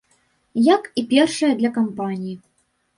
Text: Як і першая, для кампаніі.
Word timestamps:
Як 0.75 0.89
і 1.03 1.05
першая, 1.13 1.53
для 1.63 1.75
кампаніі. 1.79 2.35